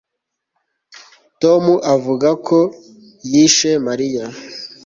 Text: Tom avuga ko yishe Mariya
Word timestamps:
Tom 1.41 1.63
avuga 1.93 2.29
ko 2.47 2.59
yishe 3.31 3.71
Mariya 3.87 4.25